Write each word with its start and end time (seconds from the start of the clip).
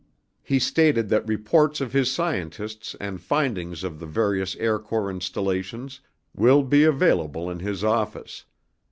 He 0.41 0.57
stated 0.57 1.09
that 1.09 1.27
reports 1.27 1.79
of 1.79 1.93
his 1.93 2.11
scientists 2.11 2.95
and 2.99 3.21
findings 3.21 3.83
of 3.83 3.99
the 3.99 4.07
various 4.07 4.55
Air 4.55 4.79
Corps 4.79 5.11
installations 5.11 5.99
will 6.35 6.63
be 6.63 6.83
available 6.85 7.51
in 7.51 7.59
his 7.59 7.83
office. 7.83 8.45